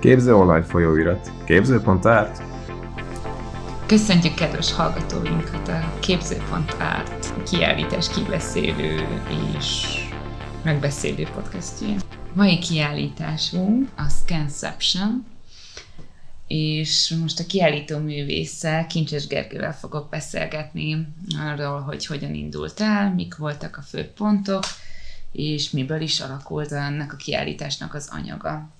[0.00, 1.32] Képző online folyóirat.
[1.44, 2.42] Képző.árt.
[3.86, 9.20] Köszöntjük kedves hallgatóinkat a Képző.árt kiállítás kibeszélő
[9.56, 9.98] és
[10.64, 12.00] megbeszélő podcastjén.
[12.32, 15.26] Mai kiállításunk a Scanception,
[16.46, 21.08] és most a kiállító művésszel, Kincses Gergővel fogok beszélgetni
[21.38, 24.64] arról, hogy hogyan indult el, mik voltak a fő pontok,
[25.32, 28.76] és miből is alakult ennek a kiállításnak az anyaga.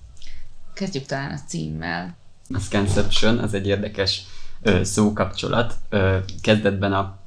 [0.78, 2.16] Kezdjük talán a címmel.
[2.54, 4.22] A Scanception az egy érdekes
[4.62, 5.74] ö, szókapcsolat.
[5.88, 7.18] Ö, kezdetben a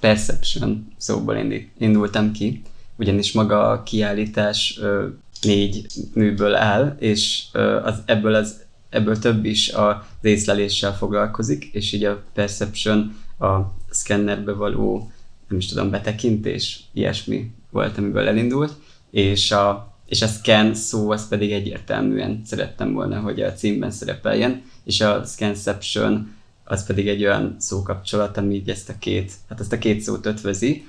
[0.00, 1.36] Perception szóból
[1.78, 2.62] indultam ki,
[2.96, 5.08] ugyanis maga a kiállítás ö,
[5.42, 11.92] négy műből áll, és ö, az, ebből, az, ebből több is az észleléssel foglalkozik, és
[11.92, 13.58] így a Perception a
[13.90, 15.12] szkennerbe való,
[15.48, 18.72] nem is tudom, betekintés, ilyesmi volt, amiből elindult,
[19.10, 24.62] és a, és a scan szó az pedig egyértelműen szerettem volna, hogy a címben szerepeljen,
[24.84, 29.72] és a scanception az pedig egy olyan szókapcsolat, ami így ezt a két, hát ezt
[29.72, 30.86] a két szót ötvözi,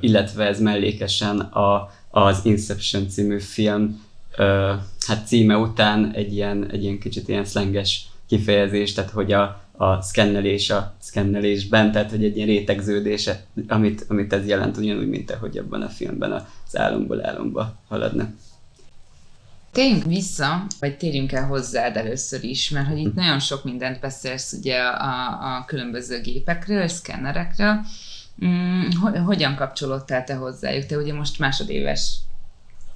[0.00, 4.02] illetve ez mellékesen a, az Inception című film
[5.06, 9.42] hát címe után egy ilyen, egy ilyen kicsit ilyen szlenges kifejezés, tehát hogy a,
[9.76, 13.30] a szkennelés a szkennelésben, tehát hogy egy ilyen rétegződés,
[13.68, 18.30] amit, amit ez jelent, ugyanúgy, mint ahogy abban a filmben az álomból álomba haladnak.
[19.72, 24.52] Térjünk vissza, vagy térjünk el hozzád először is, mert hogy itt nagyon sok mindent beszélsz
[24.52, 27.80] ugye a, a különböző gépekről, szkennerekről.
[28.44, 28.90] Mm,
[29.24, 30.86] hogyan kapcsolódtál te hozzájuk?
[30.86, 32.16] Te ugye most másodéves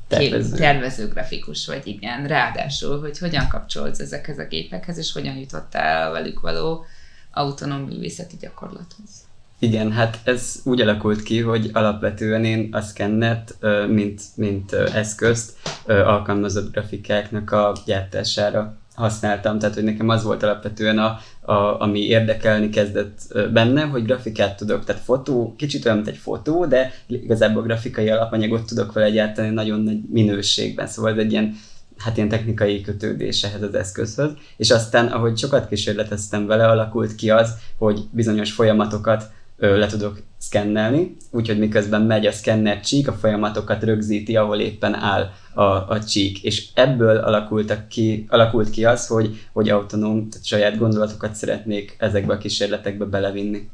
[0.08, 0.56] tervező.
[0.56, 2.26] tervező grafikus vagy, igen.
[2.26, 6.84] Ráadásul, hogy hogyan kapcsolódsz ezekhez a gépekhez, és hogyan jutottál velük való
[7.32, 9.10] autonóm művészeti gyakorlathoz.
[9.58, 13.56] Igen, hát ez úgy alakult ki, hogy alapvetően én a szkennert,
[13.88, 15.52] mint, mint eszközt
[15.86, 22.68] alkalmazott grafikáknak a gyártására használtam, tehát hogy nekem az volt alapvetően, a, a, ami érdekelni
[22.68, 23.18] kezdett
[23.52, 28.66] benne, hogy grafikát tudok, tehát fotó, kicsit olyan, mint egy fotó, de igazából grafikai alapanyagot
[28.66, 31.54] tudok vele gyártani nagyon nagy minőségben, szóval ez egy ilyen
[31.98, 37.30] hát ilyen technikai kötődés ehhez az eszközhöz, és aztán, ahogy sokat kísérleteztem vele, alakult ki
[37.30, 43.82] az, hogy bizonyos folyamatokat le tudok szkennelni, úgyhogy miközben megy a szkenner csík, a folyamatokat
[43.82, 46.42] rögzíti, ahol éppen áll a, a csík.
[46.42, 52.32] És ebből alakultak ki, alakult ki az, hogy, hogy autonóm, tehát saját gondolatokat szeretnék ezekbe
[52.34, 53.68] a kísérletekbe belevinni.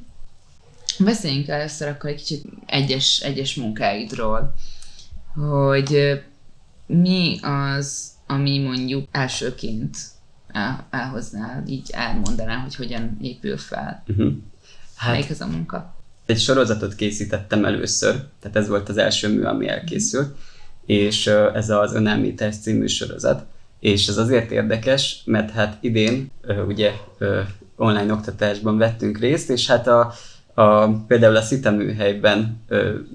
[0.99, 4.55] Beszéljünk először akkor egy kicsit egyes, egyes munkáidról,
[5.35, 6.21] hogy
[6.87, 9.97] mi az, ami mondjuk elsőként
[10.53, 14.03] el, elhoznál, így elmondaná, hogy hogyan épül fel.
[14.09, 14.33] Uh-huh.
[15.01, 15.95] Hát, Melyik az a munka?
[16.27, 20.37] Egy sorozatot készítettem először, tehát ez volt az első mű, ami elkészült,
[20.87, 23.45] és ez az Önállítás című sorozat,
[23.79, 26.31] és ez azért érdekes, mert hát idén
[26.67, 26.93] ugye
[27.77, 30.13] online oktatásban vettünk részt, és hát a,
[30.55, 32.63] a, például a Szita műhelyben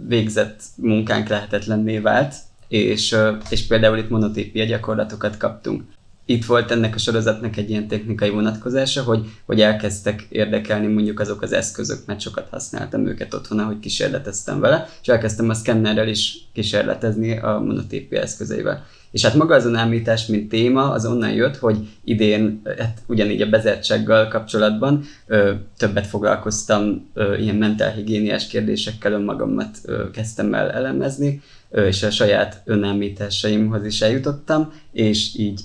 [0.07, 2.35] végzett munkánk lehetetlenné vált,
[2.67, 3.15] és,
[3.49, 5.83] és például itt monotípia gyakorlatokat kaptunk
[6.25, 11.41] itt volt ennek a sorozatnak egy ilyen technikai vonatkozása, hogy, hogy elkezdtek érdekelni mondjuk azok
[11.41, 16.37] az eszközök, mert sokat használtam őket otthon, ahogy kísérleteztem vele, és elkezdtem a szkennerrel is
[16.53, 18.85] kísérletezni a monotípia eszközeivel.
[19.15, 23.49] És hát maga az önállítás, mint téma, az onnan jött, hogy idén, hát ugyanígy a
[23.49, 32.03] bezertséggel kapcsolatban ö, többet foglalkoztam ö, ilyen mentálhigiéniás kérdésekkel, önmagamat ö, kezdtem el elemezni, és
[32.03, 35.61] a saját önállításaimhoz is eljutottam, és így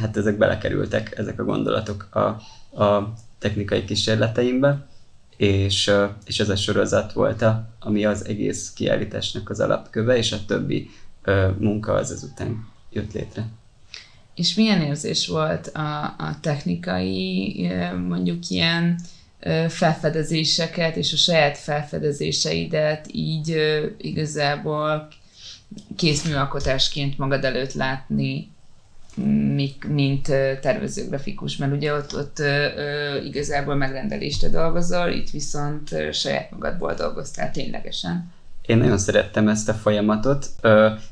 [0.00, 2.18] hát ezek belekerültek, ezek a gondolatok a,
[2.82, 4.86] a technikai kísérleteimbe,
[5.36, 5.90] és,
[6.24, 10.90] és ez a sorozat volt, a, ami az egész kiállításnak az alapköve, és a többi
[11.58, 13.46] munka az ezután jött létre.
[14.34, 17.70] És milyen érzés volt a, a technikai,
[18.08, 19.00] mondjuk ilyen
[19.68, 23.56] felfedezéseket és a saját felfedezéseidet így
[23.98, 25.08] igazából
[25.96, 28.48] készműalkotásként magad előtt látni,
[29.88, 30.26] mint
[30.60, 32.42] tervezőgrafikus, mert ugye ott, ott
[33.24, 38.32] igazából megrendelésre dolgozol, itt viszont saját magadból dolgoztál ténylegesen.
[38.70, 40.46] Én nagyon szerettem ezt a folyamatot.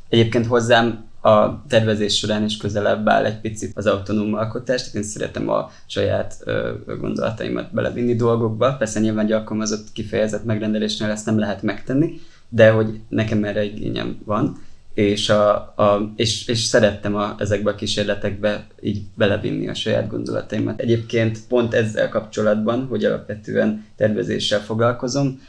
[0.09, 5.03] Egyébként hozzám a tervezés során is közelebb áll egy picit az autonóm alkotás, tehát én
[5.03, 6.45] szeretem a saját
[6.87, 8.77] gondolataimat belevinni dolgokba.
[8.77, 14.19] Persze nyilván egy alkalmazott kifejezett megrendelésnél ezt nem lehet megtenni, de hogy nekem erre igényem
[14.25, 14.57] van,
[14.95, 20.81] és, a, a, és, és szerettem a, ezekbe a kísérletekbe így belevinni a saját gondolataimat.
[20.81, 25.41] Egyébként pont ezzel kapcsolatban, hogy alapvetően tervezéssel foglalkozom,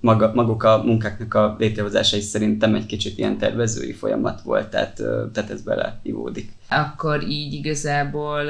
[0.00, 4.94] maga, maguk a munkáknak a létrehozása is szerintem egy kicsit ilyen tervezői folyamat volt, tehát,
[5.32, 6.52] tehát ez beleivódik.
[6.68, 8.42] Akkor így igazából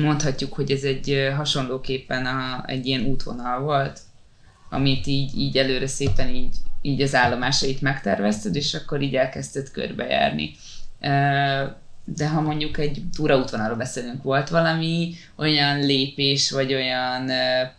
[0.00, 4.00] mondhatjuk, hogy ez egy hasonlóképpen a, egy ilyen útvonal volt,
[4.70, 10.50] amit így, így előre szépen így, így az állomásait megtervezted, és akkor így elkezdted körbejárni.
[12.16, 17.30] De ha mondjuk egy túraútvonalról beszélünk, volt valami olyan lépés, vagy olyan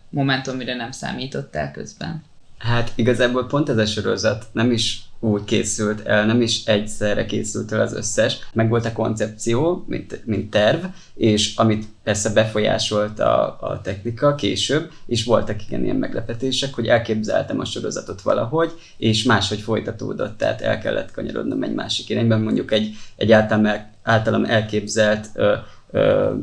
[0.09, 2.23] momentum, mire nem számítottál közben?
[2.57, 7.71] Hát igazából pont ez a sorozat nem is úgy készült el, nem is egyszerre készült
[7.71, 8.37] el az összes.
[8.53, 14.91] Meg volt a koncepció, mint, mint terv, és amit persze befolyásolt a, a technika később,
[15.05, 20.79] és voltak igen ilyen meglepetések, hogy elképzeltem a sorozatot valahogy, és máshogy folytatódott, tehát el
[20.79, 25.55] kellett kanyarodnom egy másik irányban, mondjuk egy, egy általam, el, általam elképzelt ö,
[25.91, 26.33] ö,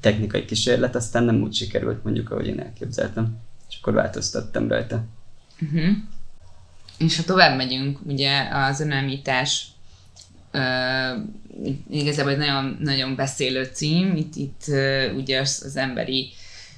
[0.00, 3.38] technikai kísérlet, aztán nem úgy sikerült mondjuk, ahogy én elképzeltem,
[3.68, 5.04] és akkor változtattam rajta.
[5.60, 5.96] Uh-huh.
[7.06, 9.66] És ha tovább megyünk, ugye az önállítás
[10.52, 11.22] uh,
[11.90, 16.32] igazából egy nagyon, nagyon beszélő cím, itt, itt uh, ugye az, az emberi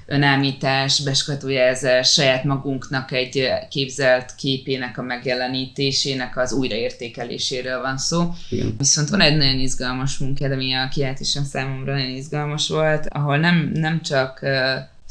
[0.07, 8.31] önállítás beskatujázás, saját magunknak egy képzelt képének a megjelenítésének az újraértékeléséről van szó.
[8.51, 8.75] Igen.
[8.79, 13.71] Viszont van egy nagyon izgalmas munkád, ami a kiáltásom számomra nagyon izgalmas volt, ahol nem,
[13.75, 14.51] nem csak uh,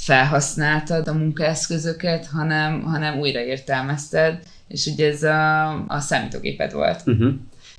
[0.01, 7.01] felhasználtad a munkaeszközöket, hanem, hanem újraértelmezted, és ugye ez a, a számítógéped volt.
[7.05, 7.33] Uh-huh.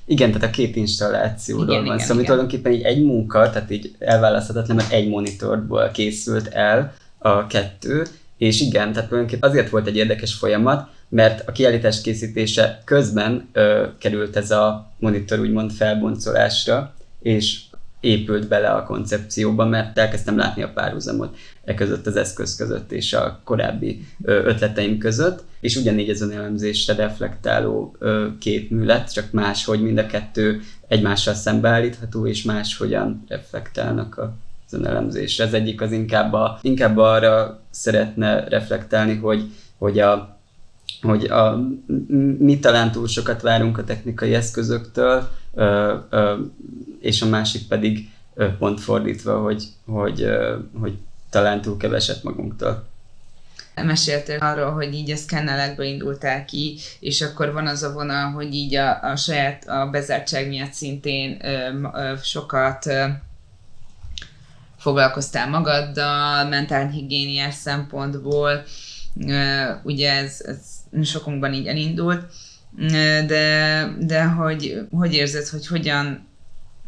[0.04, 3.70] Igen, tehát a két installációról Igen, van szó, szóval, ami tulajdonképpen így egy munka, tehát
[3.70, 8.06] így elválaszthatatlan, mert egy monitorból készült el a kettő,
[8.38, 13.86] és igen, tehát tulajdonképpen azért volt egy érdekes folyamat, mert a kiállítás készítése közben ö,
[13.98, 17.60] került ez a monitor úgymond felboncolásra, és
[18.02, 23.12] épült bele a koncepcióba, mert elkezdtem látni a párhuzamot e között az eszköz között és
[23.12, 29.30] a korábbi ötleteim között, és ugyanígy ez a elemzésre reflektáló ö, két mű lett, csak
[29.30, 34.34] más, hogy mind a kettő egymással szembeállítható, és más hogyan reflektálnak a
[34.70, 35.44] önelemzésre.
[35.44, 40.38] Ez egyik az inkább, a, inkább arra szeretne reflektálni, hogy, hogy a,
[41.02, 41.68] hogy a,
[42.38, 45.28] mi talán túl sokat várunk a technikai eszközöktől,
[47.00, 48.10] és a másik pedig
[48.58, 50.26] pont fordítva, hogy, hogy,
[50.80, 50.98] hogy
[51.30, 52.90] talán túl keveset magunktól.
[53.74, 58.54] Meséltél arról, hogy így a szkennelekből indultál ki, és akkor van az a vonal, hogy
[58.54, 63.04] így a, a saját a bezártság miatt szintén ö, ö, sokat ö,
[64.78, 68.62] foglalkoztál magaddal, mentálhigiéniás szempontból,
[69.26, 72.24] ö, ugye ez, ez sokunkban így elindult,
[73.26, 76.26] de, de hogy, hogy érzed, hogy hogyan,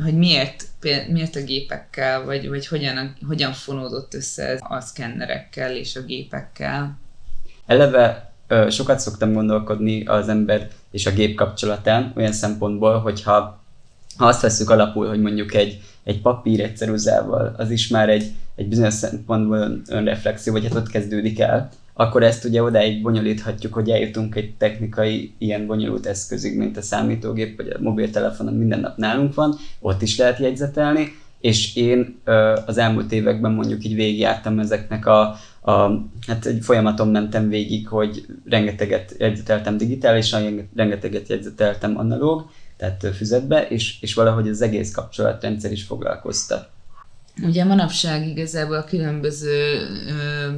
[0.02, 0.66] hogy miért,
[1.08, 6.98] miért a gépekkel, vagy, vagy hogyan, hogyan fonódott össze ez a szkennerekkel és a gépekkel?
[7.66, 8.32] Eleve
[8.70, 13.62] sokat szoktam gondolkodni az ember és a gép kapcsolatán, olyan szempontból, hogyha
[14.16, 16.90] ha azt veszük alapul, hogy mondjuk egy, egy papír egy
[17.56, 22.44] az is már egy, egy bizonyos szempontból önreflexió, vagy hát ott kezdődik el, akkor ezt
[22.44, 27.80] ugye odáig bonyolíthatjuk, hogy eljutunk egy technikai ilyen bonyolult eszközig, mint a számítógép, vagy a
[27.80, 32.20] mobiltelefon, ami minden nap nálunk van, ott is lehet jegyzetelni, és én
[32.66, 35.72] az elmúlt években mondjuk így végigjártam ezeknek a, a,
[36.26, 44.00] hát egy folyamaton mentem végig, hogy rengeteget jegyzeteltem digitálisan, rengeteget jegyzeteltem analóg, tehát füzetbe, és,
[44.00, 46.68] és valahogy az egész kapcsolatrendszer is foglalkoztat.
[47.42, 50.50] Ugye manapság igazából a különböző ö,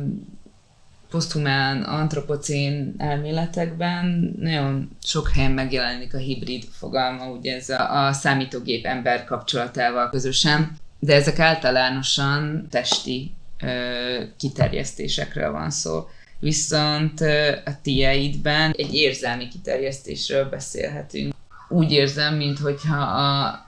[1.16, 8.84] poszthumán, antropocén elméletekben nagyon sok helyen megjelenik a hibrid fogalma, ugye ez a, a számítógép
[8.86, 13.32] ember kapcsolatával közösen, de ezek általánosan testi
[13.62, 16.08] ö, kiterjesztésekről van szó.
[16.38, 21.34] Viszont ö, a tieidben egy érzelmi kiterjesztésről beszélhetünk.
[21.68, 22.96] Úgy érzem, mintha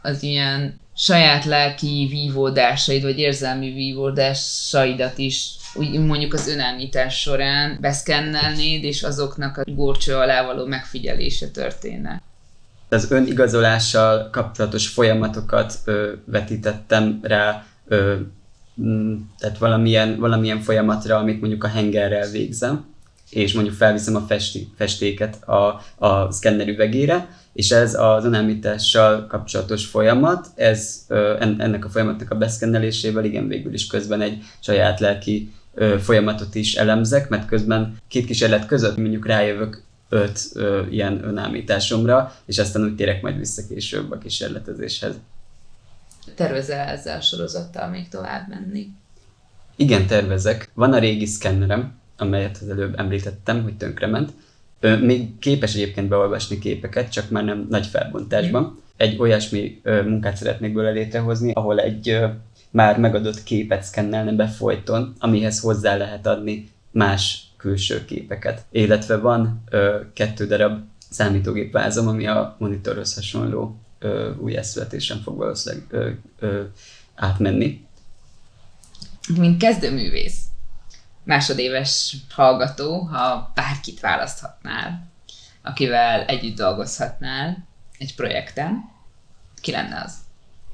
[0.02, 8.84] az ilyen saját lelki vívódásaid, vagy érzelmi vívódásaidat is úgy mondjuk az önállítás során beszkennelnéd,
[8.84, 12.22] és azoknak a górcső alá való megfigyelése történne.
[12.88, 18.16] Az önigazolással kapcsolatos folyamatokat ö, vetítettem rá, ö,
[19.38, 22.84] tehát valamilyen, valamilyen folyamatra, amit mondjuk a hengerrel végzem,
[23.30, 27.28] és mondjuk felviszem a festi, festéket a, a szkenner üvegére,
[27.58, 31.06] és ez az önállítással kapcsolatos folyamat, ez
[31.38, 35.52] ennek a folyamatnak a beszkennelésével igen végül is közben egy saját lelki
[36.00, 42.58] folyamatot is elemzek, mert közben két kísérlet között mondjuk rájövök öt ö, ilyen önállításomra, és
[42.58, 45.14] aztán úgy térek majd vissza később a kísérletezéshez.
[46.34, 48.88] Tervezel ezzel a sorozattal még tovább menni?
[49.76, 50.70] Igen, tervezek.
[50.74, 54.32] Van a régi szkennerem, amelyet az előbb említettem, hogy tönkrement.
[54.80, 58.82] Még képes egyébként beolvasni képeket, csak már nem nagy felbontásban.
[58.96, 62.18] Egy olyasmi munkát szeretnék bőle létrehozni, ahol egy
[62.70, 68.64] már megadott képet szkennelne be folyton, amihez hozzá lehet adni más külső képeket.
[68.70, 70.80] Illetve van ö, kettő darab
[71.10, 76.62] számítógép vázom, ami a monitorhoz hasonló ö, újjászületésen fog valószínűleg ö, ö,
[77.14, 77.86] átmenni.
[79.36, 80.47] Mint kezdőművész,
[81.28, 85.10] másodéves hallgató, ha bárkit választhatnál,
[85.62, 87.66] akivel együtt dolgozhatnál
[87.98, 88.90] egy projekten,
[89.60, 90.14] ki lenne az?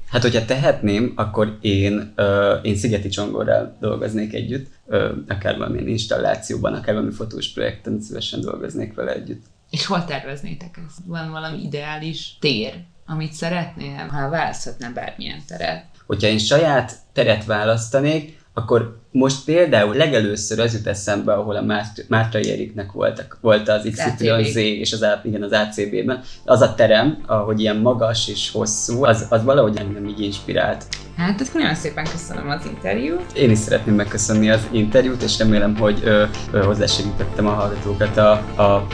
[0.07, 6.73] Hát, hogyha tehetném, akkor én, uh, én Szigeti Csongorral dolgoznék együtt, uh, akár valamilyen installációban,
[6.73, 9.45] akár valami fotós projekten szívesen dolgoznék vele együtt.
[9.69, 10.97] És hol terveznétek ezt?
[11.05, 12.73] Van valami ideális tér,
[13.05, 15.85] amit szeretnél, ha választhatnál bármilyen teret?
[16.05, 22.39] Hogyha én saját teret választanék, akkor most például legelőször az jut eszembe, ahol a Márta
[22.39, 27.77] Ériknek voltak, volt az XYZ és az, igen, az ACB-ben, az a terem, ahogy ilyen
[27.77, 30.85] magas és hosszú, az, az valahogy engem így inspirált.
[31.17, 33.31] Hát, ezt nagyon szépen köszönöm az interjút.
[33.33, 38.31] Én is szeretném megköszönni az interjút, és remélem, hogy ö, ö, hozzásegítettem a hallgatókat a,
[38.63, 38.87] a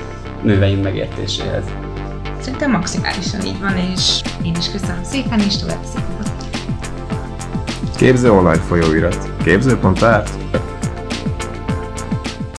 [0.44, 1.66] műveim megértéséhez.
[2.40, 6.11] Szerintem maximálisan így van, és én is köszönöm szépen, és tovább szépen.
[8.02, 9.30] Képző online folyóirat.
[9.44, 10.30] Képző.art